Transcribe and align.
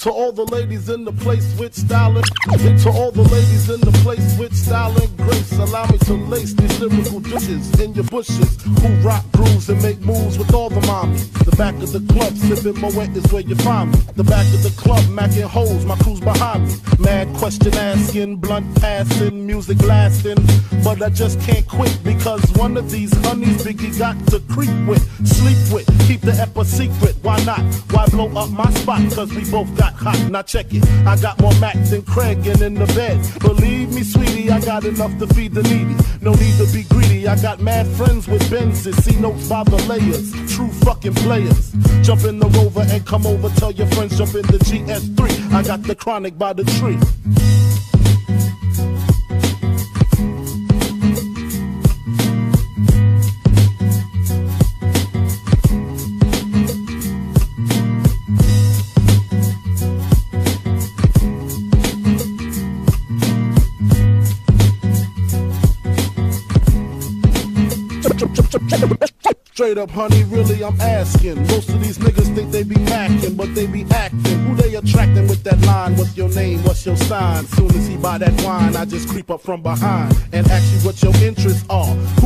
To 0.00 0.10
all 0.10 0.30
the 0.30 0.44
ladies 0.44 0.90
in 0.90 1.04
the 1.04 1.12
place 1.12 1.58
with 1.58 1.74
style 1.74 2.16
and 2.18 2.78
to 2.80 2.90
all 2.90 3.10
the 3.10 3.22
ladies 3.22 3.70
in 3.70 3.80
the 3.80 3.92
place 4.04 4.38
with 4.38 4.54
style 4.54 4.94
and 4.94 5.16
grace, 5.16 5.52
allow 5.58 5.86
me 5.86 5.96
to 5.98 6.12
lace 6.12 6.52
these 6.52 6.80
lyrical 6.80 7.18
dishes 7.18 7.80
in 7.80 7.94
your 7.94 8.04
bushes. 8.04 8.62
Who 8.62 8.88
rock 9.00 9.24
grooves 9.32 9.70
and 9.70 9.82
make 9.82 9.98
moves 10.00 10.36
with 10.36 10.52
all 10.52 10.68
the 10.68 10.80
mommies. 10.80 11.32
The 11.44 11.56
back 11.56 11.74
of 11.76 11.92
the 11.92 12.00
club, 12.12 12.36
sipping 12.36 12.78
Moet 12.78 13.16
is 13.16 13.32
where 13.32 13.40
you 13.40 13.56
find 13.56 13.90
me. 13.90 13.98
The 14.16 14.24
back 14.24 14.44
of 14.52 14.62
the 14.62 14.74
club, 14.76 15.02
macking 15.04 15.48
holes, 15.48 15.86
my 15.86 15.96
crew's 15.96 16.20
behind 16.20 16.68
me. 16.68 16.74
Mad 16.98 17.34
question 17.36 17.74
asking, 17.74 18.36
blunt 18.36 18.78
passing, 18.80 19.46
music 19.46 19.82
lasting. 19.82 20.36
But 20.84 21.02
I 21.02 21.08
just 21.08 21.40
can't 21.40 21.66
quit 21.66 21.98
because 22.04 22.42
one 22.52 22.76
of 22.76 22.90
these 22.90 23.12
honeys 23.24 23.64
Biggie 23.64 23.98
got 23.98 24.14
to 24.28 24.40
creep 24.52 24.76
with, 24.86 25.02
sleep 25.26 25.58
with, 25.72 26.06
keep 26.06 26.20
the 26.20 26.32
ep 26.32 26.54
a 26.56 26.64
secret. 26.64 27.16
Why 27.22 27.42
not? 27.44 27.62
Why 27.90 28.06
blow 28.08 28.28
up 28.36 28.50
my 28.50 28.70
spot? 28.74 29.00
Cause 29.12 29.32
we 29.34 29.50
both 29.50 29.74
got 29.76 29.85
hot. 29.94 30.18
Now 30.30 30.42
check 30.42 30.66
it. 30.72 30.84
I 31.06 31.16
got 31.16 31.40
more 31.40 31.54
Mac 31.60 31.76
than 31.90 32.02
Craig 32.02 32.46
and 32.46 32.60
in 32.62 32.74
the 32.74 32.86
bed. 32.86 33.18
Believe 33.40 33.94
me, 33.94 34.02
sweetie, 34.02 34.50
I 34.50 34.60
got 34.60 34.84
enough 34.84 35.18
to 35.18 35.26
feed 35.28 35.54
the 35.54 35.62
needy. 35.62 35.96
No 36.20 36.32
need 36.32 36.56
to 36.58 36.66
be 36.72 36.84
greedy. 36.84 37.28
I 37.28 37.40
got 37.40 37.60
mad 37.60 37.86
friends 37.96 38.26
with 38.28 38.42
Benzes. 38.50 38.94
See 39.02 39.18
notes 39.20 39.48
by 39.48 39.64
the 39.64 39.76
layers. 39.88 40.32
True 40.54 40.70
fucking 40.84 41.14
players. 41.14 41.72
Jump 42.02 42.24
in 42.24 42.38
the 42.38 42.48
rover 42.48 42.84
and 42.88 43.04
come 43.06 43.26
over. 43.26 43.48
Tell 43.50 43.72
your 43.72 43.86
friends 43.88 44.18
jump 44.18 44.34
in 44.34 44.42
the 44.42 44.58
GS3. 44.58 45.52
I 45.52 45.62
got 45.62 45.82
the 45.82 45.94
chronic 45.94 46.38
by 46.38 46.52
the 46.52 46.64
tree. 46.64 46.98
Straight 69.56 69.78
up, 69.78 69.90
honey, 69.90 70.22
really, 70.24 70.62
I'm 70.62 70.78
asking. 70.80 71.40
Most 71.48 71.70
of 71.70 71.80
these 71.82 71.96
niggas 71.98 72.34
think 72.34 72.52
they 72.52 72.62
be 72.62 72.74
macking, 72.74 73.36
but 73.36 73.54
they 73.54 73.66
be 73.66 73.86
acting. 73.90 74.44
Who 74.44 74.54
they 74.54 74.74
attracting 74.74 75.28
with 75.28 75.42
that 75.44 75.58
line? 75.62 75.96
What's 75.96 76.16
your 76.16 76.28
name? 76.28 76.62
What's 76.62 76.84
your 76.84 76.96
sign? 76.96 77.46
Soon 77.46 77.74
as 77.74 77.88
he 77.88 77.96
buy 77.96 78.18
that 78.18 78.38
wine, 78.42 78.76
I 78.76 78.84
just 78.84 79.08
creep 79.08 79.30
up 79.30 79.40
from 79.40 79.62
behind 79.62 80.14
and 80.32 80.46
ask 80.50 80.72
you 80.72 80.78
what 80.86 81.02
your 81.02 81.16
interests 81.24 81.64
are. 81.70 81.86
Who 82.20 82.25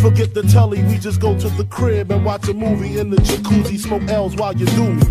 Forget 0.00 0.32
the 0.32 0.42
telly, 0.42 0.82
we 0.84 0.96
just 0.96 1.20
go 1.20 1.36
to 1.38 1.48
the 1.50 1.64
crib 1.64 2.12
and 2.12 2.24
watch 2.24 2.48
a 2.48 2.54
movie 2.54 2.98
in 2.98 3.10
the 3.10 3.16
jacuzzi, 3.16 3.78
smoke 3.78 4.08
L's 4.08 4.36
while 4.36 4.56
you 4.56 4.66
do 4.66 4.92
me. 4.92 5.02